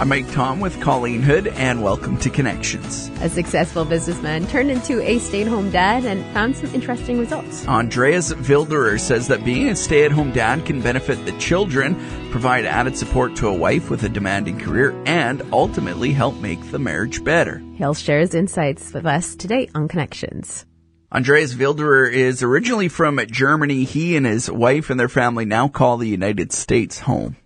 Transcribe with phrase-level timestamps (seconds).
[0.00, 3.10] I'm Mike Tom with Colleen Hood, and welcome to Connections.
[3.20, 7.68] A successful businessman turned into a stay at home dad and found some interesting results.
[7.68, 11.96] Andreas Wilderer says that being a stay at home dad can benefit the children,
[12.30, 16.78] provide added support to a wife with a demanding career, and ultimately help make the
[16.78, 17.62] marriage better.
[17.74, 20.64] He'll share his insights with us today on Connections.
[21.12, 23.84] Andreas Wilderer is originally from Germany.
[23.84, 27.36] He and his wife and their family now call the United States home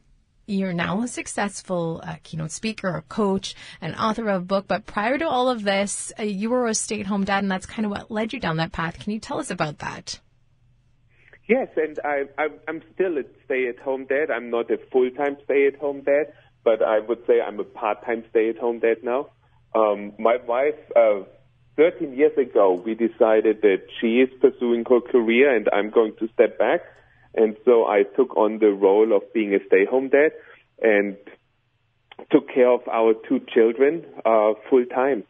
[0.46, 4.66] you're now a successful uh, keynote speaker, a coach, an author of a book.
[4.68, 7.50] But prior to all of this, uh, you were a stay at home dad, and
[7.50, 8.98] that's kind of what led you down that path.
[8.98, 10.20] Can you tell us about that?
[11.48, 14.30] Yes, and I, I, I'm still a stay at home dad.
[14.30, 16.32] I'm not a full time stay at home dad,
[16.64, 19.28] but I would say I'm a part time stay at home dad now.
[19.74, 21.24] Um, my wife, uh,
[21.76, 26.28] 13 years ago, we decided that she is pursuing her career and I'm going to
[26.32, 26.80] step back
[27.34, 30.32] and so I took on the role of being a stay-home dad
[30.82, 31.16] and
[32.30, 35.24] took care of our two children uh, full time.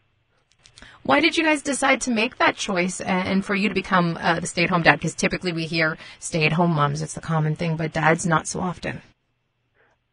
[1.03, 4.41] Why did you guys decide to make that choice and for you to become uh,
[4.41, 4.97] the stay-at-home dad?
[4.97, 9.03] Because typically we hear stay-at-home moms; it's the common thing, but dads not so often.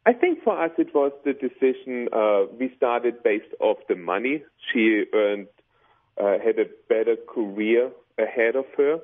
[0.05, 2.09] I think for us it was the decision.
[2.11, 4.43] Uh, we started based off the money.
[4.73, 5.47] She earned,
[6.19, 8.99] uh, had a better career ahead of her,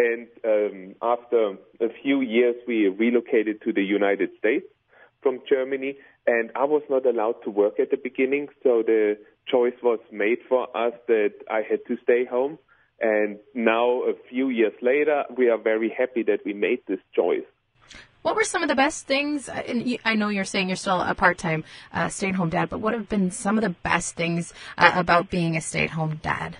[0.00, 4.64] and um, after a few years, we relocated to the United States
[5.22, 5.96] from Germany.
[6.26, 10.38] And I was not allowed to work at the beginning, so the choice was made
[10.48, 12.58] for us that I had to stay home.
[13.00, 17.48] And now, a few years later, we are very happy that we made this choice.
[18.22, 19.48] What were some of the best things?
[19.48, 23.08] And I know you're saying you're still a part-time uh, stay-at-home dad, but what have
[23.08, 26.58] been some of the best things uh, about being a stay-at-home dad?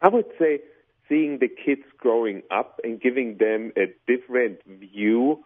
[0.00, 0.60] I would say
[1.08, 5.44] seeing the kids growing up and giving them a different view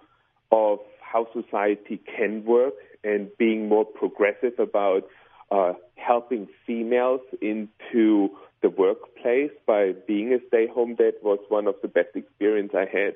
[0.53, 5.03] of how society can work and being more progressive about
[5.51, 8.31] uh, helping females into
[8.63, 13.15] the workplace by being a stay-home dad was one of the best experience I had.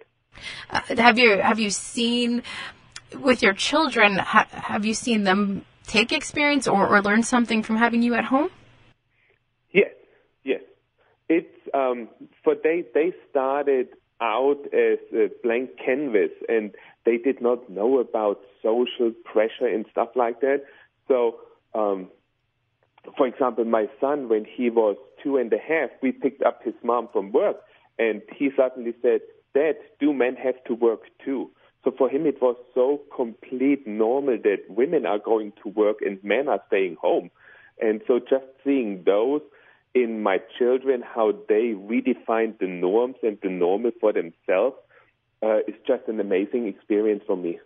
[0.71, 2.43] Uh, have you have you seen
[3.21, 4.19] with your children?
[4.19, 8.25] Ha, have you seen them take experience or, or learn something from having you at
[8.25, 8.51] home?
[9.73, 9.93] Yes,
[10.43, 10.63] yes.
[11.29, 12.09] It's um,
[12.43, 13.89] for they they started
[14.21, 16.73] out as a blank canvas and
[17.05, 20.63] they did not know about social pressure and stuff like that.
[21.09, 21.37] So,
[21.75, 22.09] um,
[23.17, 26.75] for example, my son, when he was two and a half, we picked up his
[26.83, 27.57] mom from work
[27.99, 29.21] and he suddenly said,
[29.55, 31.51] Dad, do men have to work too?
[31.85, 36.23] So for him, it was so complete normal that women are going to work and
[36.25, 37.31] men are staying home.
[37.81, 39.43] And so just seeing those
[39.95, 44.77] in my children how they redefine the norms and the normal for themselves
[45.43, 47.59] uh, is just an amazing experience for me.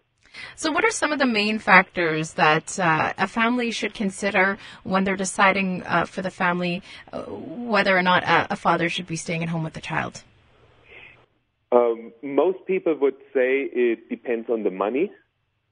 [0.57, 5.05] So, what are some of the main factors that uh, a family should consider when
[5.05, 9.17] they're deciding uh, for the family uh, whether or not a, a, father should be
[9.17, 10.23] staying at home with the child?
[11.73, 15.11] Um, most people would say it depends on the money,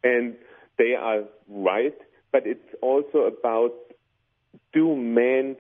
[0.03, 0.37] and
[0.79, 1.97] they are right,
[2.33, 3.75] but it's also about
[4.73, 5.57] do men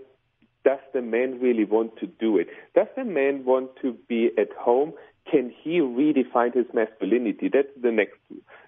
[0.66, 2.48] does the man really want to do it?
[2.74, 4.92] Does the man want to be at home?
[5.30, 7.48] Can he redefine his masculinity?
[7.52, 8.18] That's the next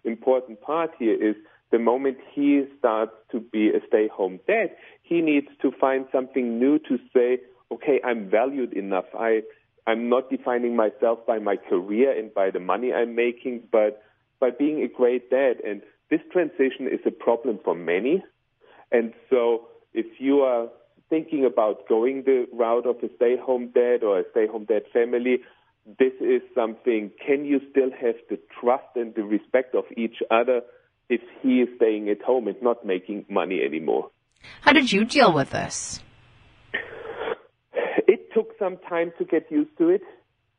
[0.04, 1.34] important part here is
[1.72, 4.70] the moment he starts to be a stay-home dad,
[5.02, 7.40] he needs to find something new to say,
[7.72, 9.04] okay, I'm valued enough.
[9.18, 9.42] I,
[9.86, 14.02] I'm not defining myself by my career and by the money I'm making, but
[14.40, 15.56] by being a great dad.
[15.66, 18.22] And this transition is a problem for many.
[18.92, 20.68] And so if you are
[21.10, 25.38] thinking about going the route of a stay-home dad or a stay-home dad family,
[25.98, 30.60] this is something, can you still have the trust and the respect of each other
[31.08, 34.10] if he is staying at home and not making money anymore?
[34.60, 36.00] How did you deal with this?
[38.06, 40.02] It took some time to get used to it.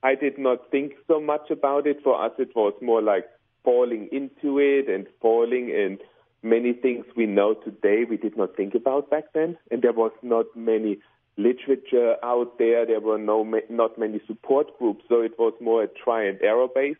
[0.02, 1.98] I did not think so much about it.
[2.04, 3.26] For us, it was more like
[3.64, 6.00] falling into it and falling and
[6.42, 10.12] many things we know today we did not think about back then, and there was
[10.22, 11.00] not many
[11.38, 12.86] literature out there.
[12.86, 16.68] There were no not many support groups, so it was more a try and error
[16.74, 16.98] base.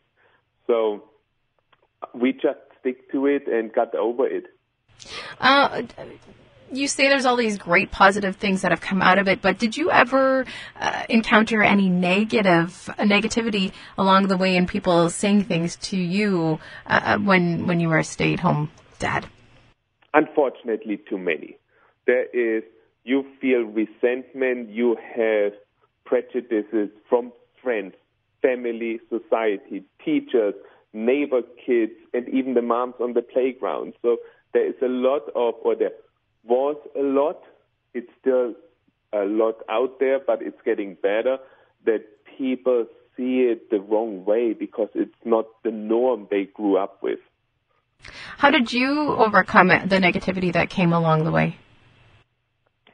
[0.66, 1.04] So
[2.14, 4.44] we just stick to it and got over it.
[5.40, 5.82] Uh,
[6.72, 9.58] you say there's all these great positive things that have come out of it, but
[9.58, 10.44] did you ever
[10.78, 16.60] uh, encounter any negative uh, negativity along the way in people saying things to you
[16.86, 18.70] uh, uh when when you were a stay-at-home
[19.00, 19.26] Dad?
[20.14, 21.56] Unfortunately, too many.
[22.06, 22.62] There is,
[23.04, 25.52] you feel resentment, you have
[26.04, 27.32] prejudices from
[27.62, 27.94] friends,
[28.42, 30.54] family, society, teachers,
[30.92, 33.94] neighbor kids, and even the moms on the playground.
[34.02, 34.18] So
[34.52, 35.92] there is a lot of, or there
[36.44, 37.42] was a lot,
[37.94, 38.54] it's still
[39.12, 41.38] a lot out there, but it's getting better
[41.86, 42.04] that
[42.36, 42.86] people
[43.16, 47.18] see it the wrong way because it's not the norm they grew up with.
[48.38, 51.56] How did you overcome the negativity that came along the way?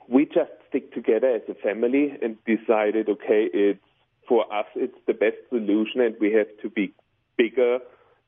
[0.08, 3.81] We just stick together as a family and decided, okay, it's
[4.29, 6.93] for us, it's the best solution, and we have to be
[7.37, 7.79] bigger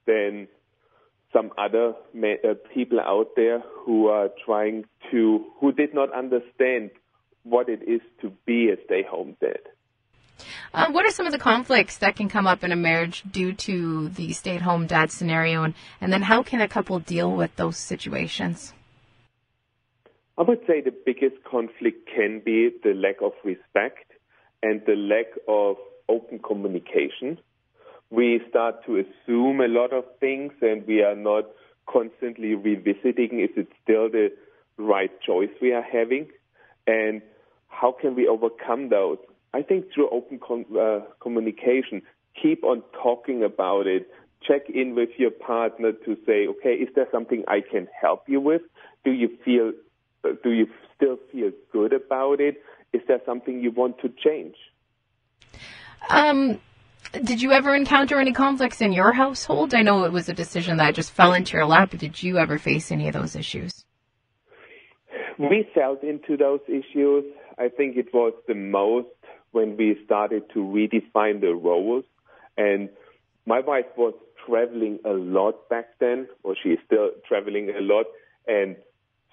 [0.06, 0.48] than
[1.32, 6.90] some other uh, people out there who are trying to, who did not understand
[7.42, 9.60] what it is to be a stay-home dad.
[10.72, 13.52] Uh, what are some of the conflicts that can come up in a marriage due
[13.52, 15.62] to the stay at home dad scenario?
[15.62, 18.72] And, and then how can a couple deal with those situations?
[20.36, 24.12] I would say the biggest conflict can be the lack of respect
[24.62, 25.76] and the lack of
[26.08, 27.38] open communication.
[28.10, 31.44] We start to assume a lot of things and we are not
[31.90, 34.30] constantly revisiting is it still the
[34.76, 36.28] right choice we are having
[36.86, 37.22] and
[37.68, 39.18] how can we overcome those?
[39.54, 42.02] I think through open com- uh, communication,
[42.40, 44.08] keep on talking about it.
[44.46, 48.40] Check in with your partner to say, okay, is there something I can help you
[48.40, 48.62] with?
[49.04, 49.72] Do you feel,
[50.24, 52.62] uh, do you still feel good about it?
[52.92, 54.54] Is there something you want to change?
[56.08, 56.60] Um,
[57.12, 59.74] did you ever encounter any conflicts in your household?
[59.74, 62.38] I know it was a decision that just fell into your lap, but did you
[62.38, 63.84] ever face any of those issues?
[65.38, 67.24] We felt into those issues.
[67.58, 69.08] I think it was the most
[69.58, 72.04] when we started to redefine the roles.
[72.56, 72.88] And
[73.44, 74.14] my wife was
[74.46, 78.06] traveling a lot back then, or she's still traveling a lot.
[78.46, 78.76] And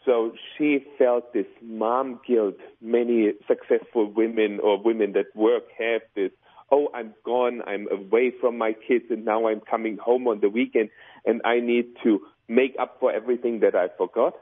[0.04, 2.56] so she felt this mom guilt.
[2.81, 6.31] Many successful women or women that work have this.
[6.72, 7.62] Oh, I'm gone.
[7.68, 10.89] I'm away from my kids and now I'm coming home on the weekend
[11.24, 14.33] and I need to make up for everything that I forgot.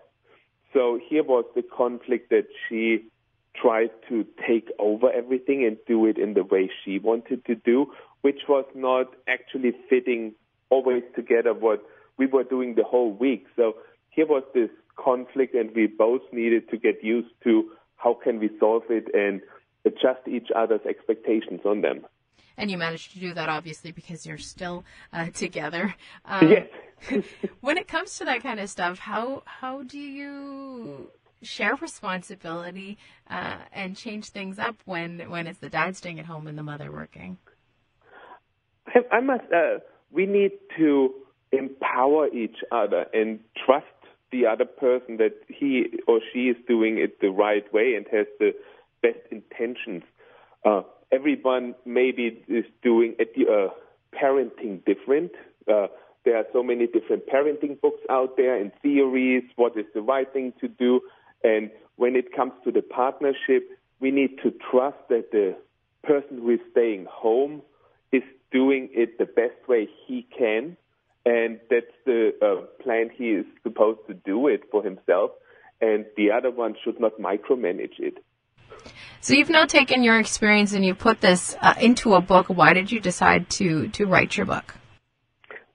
[0.71, 3.03] So here was the conflict that she
[3.55, 7.87] tried to take over everything and do it in the way she wanted to do,
[8.21, 10.33] which was not actually fitting
[10.69, 11.83] always together what
[12.17, 13.45] we were doing the whole week.
[13.55, 13.73] So
[14.09, 18.49] here was this conflict and we both needed to get used to how can we
[18.59, 19.41] solve it and
[19.85, 22.05] adjust each other's expectations on them.
[22.57, 25.95] And you managed to do that obviously because you're still uh, together.
[26.25, 27.23] Um, yes.
[27.61, 31.09] when it comes to that kind of stuff, how how do you
[31.43, 32.97] share responsibility
[33.29, 36.63] uh, and change things up when when it's the dad staying at home and the
[36.63, 37.37] mother working?
[39.11, 39.45] I, must.
[39.45, 39.79] Uh,
[40.11, 41.13] we need to
[41.51, 43.85] empower each other and trust
[44.31, 48.27] the other person that he or she is doing it the right way and has
[48.39, 48.51] the
[49.01, 50.03] best intentions.
[50.65, 50.81] Uh,
[51.11, 53.67] everyone maybe is doing uh,
[54.13, 55.31] parenting different.
[55.71, 55.87] Uh,
[56.25, 60.31] there are so many different parenting books out there and theories, what is the right
[60.31, 61.01] thing to do.
[61.43, 63.69] And when it comes to the partnership,
[63.99, 65.55] we need to trust that the
[66.03, 67.61] person who is staying home
[68.11, 70.77] is doing it the best way he can.
[71.25, 75.31] And that's the uh, plan he is supposed to do it for himself.
[75.79, 78.23] And the other one should not micromanage it.
[79.21, 82.47] So you've now taken your experience and you put this uh, into a book.
[82.47, 84.75] Why did you decide to to write your book?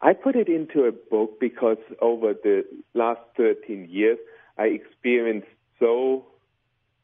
[0.00, 4.18] I put it into a book because over the last 13 years,
[4.58, 5.48] I experienced
[5.78, 6.26] so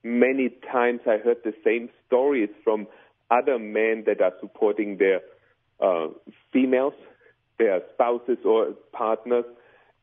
[0.03, 2.87] many times I heard the same stories from
[3.31, 5.21] other men that are supporting their
[5.81, 6.09] uh,
[6.52, 6.95] females,
[7.59, 9.45] their spouses or partners,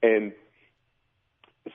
[0.02, 0.32] and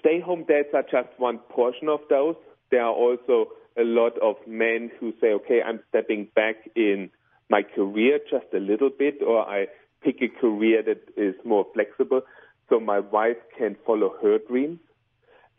[0.00, 2.35] stay-home dads are just one portion of those.
[2.71, 3.49] There are also
[3.79, 7.11] a lot of men who say, "Okay, I'm stepping back in
[7.49, 9.69] my career just a little bit, or I
[10.03, 12.23] pick a career that is more flexible,
[12.69, 14.81] so my wife can follow her dreams."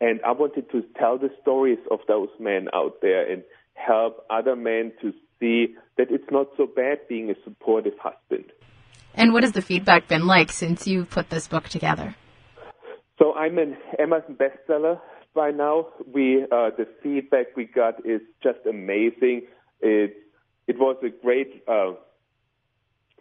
[0.00, 3.42] And I wanted to tell the stories of those men out there and
[3.74, 8.52] help other men to see that it's not so bad being a supportive husband.
[9.14, 12.14] And what has the feedback been like since you put this book together?
[13.18, 15.00] So I'm an Amazon bestseller
[15.34, 15.88] by now.
[16.12, 19.42] We uh, the feedback we got is just amazing.
[19.80, 20.16] It
[20.68, 21.64] it was a great.
[21.66, 21.94] Uh,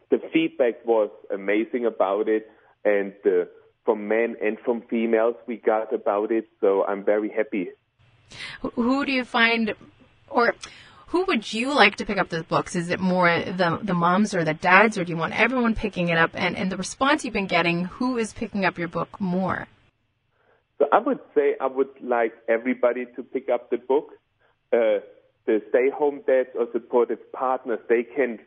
[0.10, 2.48] the feedback was amazing about it,
[2.86, 3.50] and the
[3.88, 6.46] from men and from females we got about it.
[6.60, 7.70] So I'm very happy.
[8.76, 9.74] Who do you find,
[10.28, 10.56] or
[11.08, 12.76] who would you like to pick up the books?
[12.76, 13.30] Is it more
[13.62, 16.32] the the moms or the dads, or do you want everyone picking it up?
[16.34, 19.68] And and the response you've been getting, who is picking up your book more?
[20.80, 24.12] So I would say I would like everybody to pick up the book.
[24.74, 25.00] Uh,
[25.46, 28.38] the stay-home dads or supportive partners, they can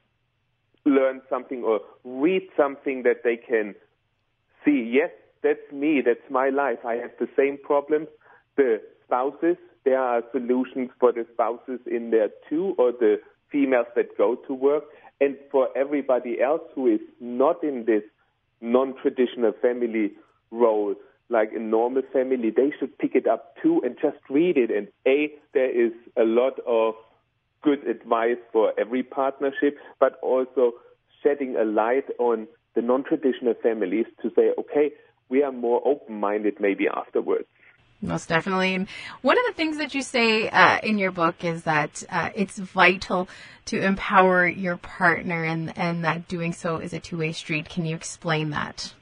[0.84, 3.74] learn something or read something that they can
[4.64, 4.90] see.
[4.92, 5.10] Yes,
[5.42, 6.02] that's me.
[6.04, 6.78] That's my life.
[6.84, 8.08] I have the same problems.
[8.56, 13.20] The spouses, there are solutions for the spouses in there too, or the
[13.50, 14.84] females that go to work.
[15.20, 18.02] And for everybody else who is not in this
[18.60, 20.12] non-traditional family
[20.50, 20.94] role,
[21.28, 24.70] like a normal family, they should pick it up too and just read it.
[24.70, 26.94] And A, there is a lot of
[27.62, 30.72] good advice for every partnership, but also
[31.22, 34.92] shedding a light on the non-traditional families to say, okay,
[35.30, 37.46] we are more open-minded maybe afterwards.
[38.02, 38.74] Most definitely.
[38.74, 38.88] And
[39.20, 42.58] one of the things that you say uh, in your book is that uh, it's
[42.58, 43.28] vital
[43.66, 47.68] to empower your partner and, and that doing so is a two-way street.
[47.68, 48.94] Can you explain that?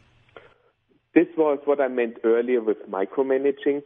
[1.14, 3.82] This was what I meant earlier with micromanaging.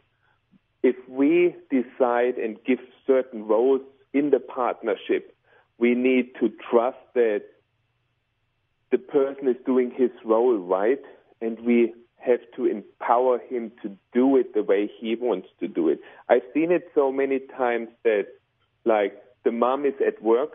[0.81, 3.81] If we decide and give certain roles
[4.13, 5.35] in the partnership,
[5.77, 7.43] we need to trust that
[8.91, 11.01] the person is doing his role right
[11.41, 11.93] and we
[12.25, 15.99] have to empower him to do it the way he wants to do it.
[16.29, 18.27] I've seen it so many times that
[18.85, 20.51] like the mom is at work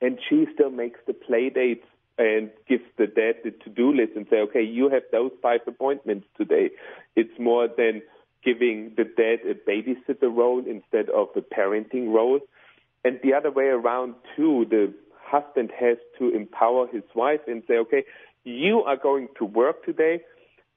[0.00, 1.86] and she still makes the play dates
[2.18, 6.26] and gives the dad the to-do list and say, okay, you have those five appointments
[6.36, 6.70] today.
[7.14, 8.02] It's more than
[8.44, 12.40] giving the dad a babysitter role instead of a parenting role.
[13.04, 17.74] And the other way around too, the husband has to empower his wife and say,
[17.78, 18.04] okay,
[18.44, 20.20] you are going to work today.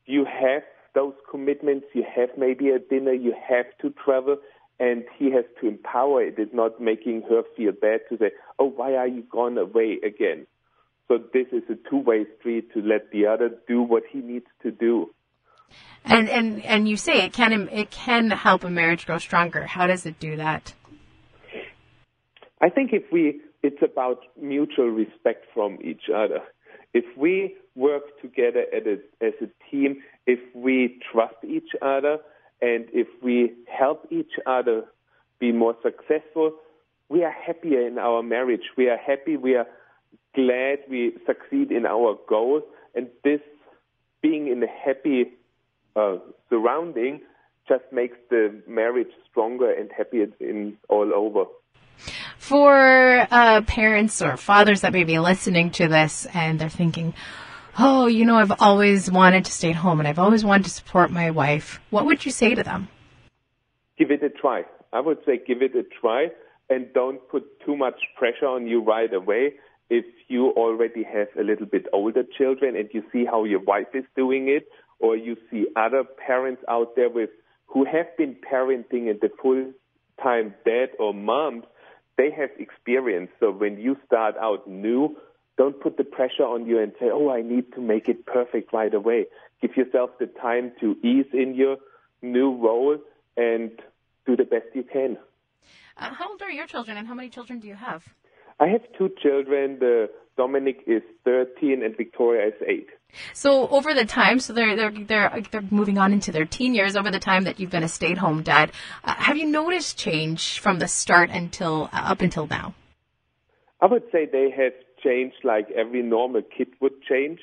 [0.09, 0.63] You have
[0.95, 1.85] those commitments.
[1.93, 3.13] You have maybe a dinner.
[3.13, 4.37] You have to travel.
[4.79, 6.35] And he has to empower it.
[6.39, 10.47] It's not making her feel bad to say, oh, why are you gone away again?
[11.07, 14.71] So this is a two-way street to let the other do what he needs to
[14.71, 15.13] do.
[16.05, 19.65] And and and you say it can it can help a marriage grow stronger.
[19.67, 20.73] How does it do that?
[22.61, 26.39] I think if we it's about mutual respect from each other.
[26.93, 32.17] If we work together a, as a team, if we trust each other,
[32.61, 34.85] and if we help each other
[35.39, 36.53] be more successful,
[37.07, 38.63] we are happier in our marriage.
[38.77, 39.37] We are happy.
[39.37, 39.67] We are
[40.35, 42.63] glad we succeed in our goals.
[42.95, 43.39] And this
[44.21, 45.31] being in a happy
[45.95, 46.17] uh,
[46.49, 47.21] surrounding
[47.67, 51.45] just makes the marriage stronger and happier in all over.
[52.49, 57.13] For uh, parents or fathers that may be listening to this and they're thinking,
[57.77, 60.71] oh, you know, I've always wanted to stay at home and I've always wanted to
[60.71, 62.87] support my wife, what would you say to them?
[63.99, 64.63] Give it a try.
[64.91, 66.29] I would say give it a try
[66.71, 69.53] and don't put too much pressure on you right away.
[69.91, 73.93] If you already have a little bit older children and you see how your wife
[73.93, 77.29] is doing it, or you see other parents out there with
[77.67, 79.71] who have been parenting and the full
[80.19, 81.65] time dad or moms,
[82.19, 83.31] they have experience.
[83.39, 85.15] So when you start out new,
[85.57, 88.73] don't put the pressure on you and say, oh, I need to make it perfect
[88.73, 89.27] right away.
[89.61, 91.77] Give yourself the time to ease in your
[92.21, 92.97] new role
[93.37, 93.71] and
[94.25, 95.17] do the best you can.
[95.95, 98.03] Uh, how old are your children and how many children do you have?
[98.59, 99.79] I have two children.
[99.79, 102.87] The Dominic is 13 and Victoria is 8.
[103.33, 106.95] So over the time, so they're they're they're they're moving on into their teen years.
[106.95, 108.71] Over the time that you've been a stay-at-home dad,
[109.03, 112.73] uh, have you noticed change from the start until uh, up until now?
[113.81, 114.73] I would say they have
[115.03, 117.39] changed like every normal kid would change,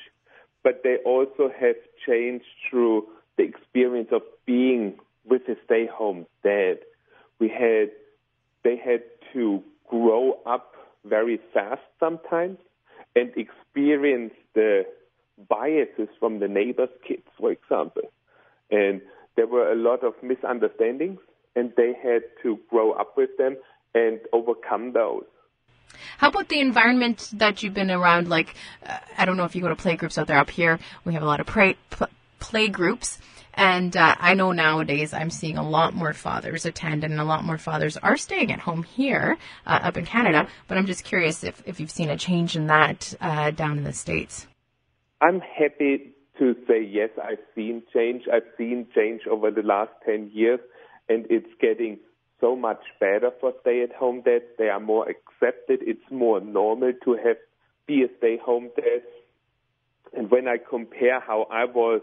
[0.63, 3.07] but they also have changed through
[3.37, 6.79] the experience of being with a stay-home dad.
[7.39, 7.91] We had
[8.63, 10.73] they had to grow up
[11.05, 12.57] very fast sometimes
[13.15, 14.83] and experience the
[15.67, 18.03] biases from the neighbors' kids, for example.
[18.71, 19.01] And
[19.35, 21.19] there were a lot of misunderstandings,
[21.55, 23.57] and they had to grow up with them
[23.93, 25.25] and overcome those.
[26.17, 28.27] How about the environment that you've been around?
[28.27, 28.55] Like,
[28.85, 30.37] uh, I don't know if you go to play groups out there.
[30.37, 31.77] Up here, we have a lot of play,
[32.39, 33.17] play groups.
[33.53, 37.43] And uh, I know nowadays I'm seeing a lot more fathers attend, and a lot
[37.43, 40.47] more fathers are staying at home here uh, up in Canada.
[40.67, 43.83] But I'm just curious if, if you've seen a change in that uh, down in
[43.83, 44.45] the States.
[45.21, 48.23] I'm happy to say yes, I've seen change.
[48.31, 50.59] I've seen change over the last 10 years,
[51.09, 51.97] and it's getting
[52.39, 54.45] so much better for stay-at-home dads.
[54.57, 55.79] They are more accepted.
[55.81, 57.37] It's more normal to have
[57.87, 59.01] be a stay-home dad.
[60.15, 62.01] And when I compare how I was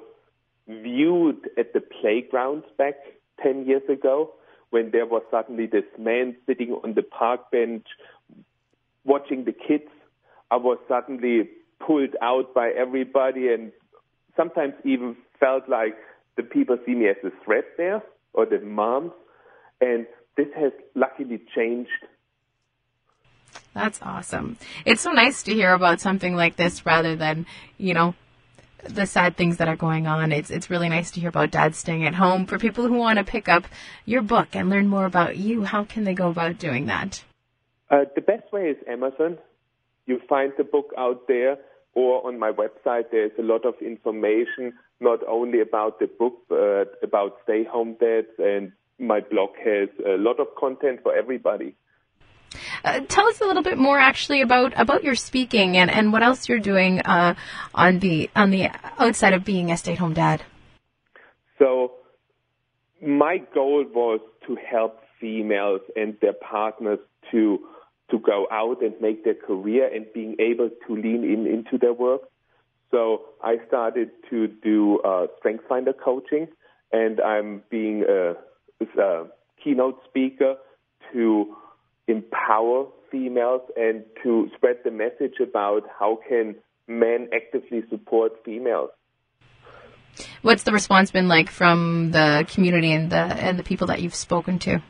[0.66, 2.94] viewed at the playgrounds back
[3.42, 4.32] 10 years ago
[4.70, 7.86] when there was suddenly this man sitting on the park bench
[9.04, 9.90] watching the kids.
[10.50, 11.50] I was suddenly
[11.86, 13.72] pulled out by everybody and
[14.36, 15.94] sometimes even felt like
[16.36, 19.12] the people see me as a threat there or the moms.
[19.80, 21.90] And this has luckily changed.
[23.72, 24.56] That's awesome.
[24.84, 28.14] It's so nice to hear about something like this rather than, you know,
[28.88, 30.32] the sad things that are going on.
[30.32, 32.46] It's it's really nice to hear about dads staying at home.
[32.46, 33.64] For people who want to pick up
[34.04, 37.24] your book and learn more about you, how can they go about doing that?
[37.90, 39.38] Uh, the best way is Amazon.
[40.06, 41.56] You find the book out there,
[41.94, 43.10] or on my website.
[43.10, 48.28] There's a lot of information, not only about the book, but about stay home dads,
[48.38, 51.74] and my blog has a lot of content for everybody.
[52.84, 56.22] Uh, tell us a little bit more, actually, about about your speaking and, and what
[56.22, 57.34] else you're doing uh,
[57.74, 60.42] on the on the outside of being a stay-at-home dad.
[61.58, 61.92] So,
[63.02, 66.98] my goal was to help females and their partners
[67.32, 67.58] to
[68.10, 71.92] to go out and make their career and being able to lean in into their
[71.92, 72.22] work.
[72.90, 76.48] So I started to do uh, Strength Finder coaching,
[76.92, 78.34] and I'm being a,
[79.00, 79.24] a
[79.62, 80.54] keynote speaker
[81.12, 81.56] to
[82.06, 86.56] empower females and to spread the message about how can
[86.86, 88.90] men actively support females.
[90.42, 94.14] What's the response been like from the community and the and the people that you've
[94.14, 94.82] spoken to?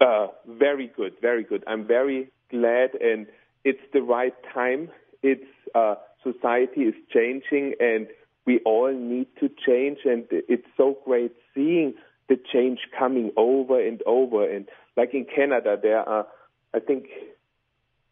[0.00, 1.64] Uh, very good, very good.
[1.66, 3.26] I'm very glad, and
[3.64, 4.90] it's the right time.
[5.22, 8.06] It's uh, society is changing, and
[8.46, 9.98] we all need to change.
[10.04, 11.94] And it's so great seeing
[12.28, 14.48] the change coming over and over.
[14.48, 16.26] And like in Canada, there are,
[16.74, 17.06] I think,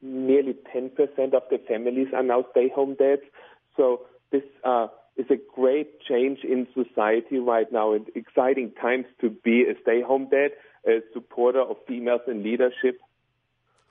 [0.01, 0.91] nearly 10%
[1.35, 3.23] of the families are now stay-home dads.
[3.77, 9.31] So this uh, is a great change in society right now, and exciting times to
[9.31, 10.51] be a stay-home dad,
[10.87, 13.01] a supporter of females in leadership.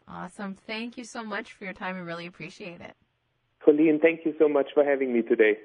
[0.07, 0.55] Awesome.
[0.55, 1.95] Thank you so much for your time.
[1.95, 2.95] I really appreciate it.
[3.63, 5.57] Colleen, thank you so much for having me today.